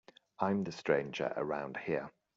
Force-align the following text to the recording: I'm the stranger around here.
I'm 0.39 0.63
the 0.63 0.71
stranger 0.71 1.31
around 1.37 1.77
here. 1.77 2.09